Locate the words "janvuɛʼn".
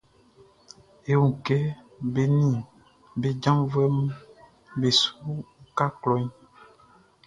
3.43-3.97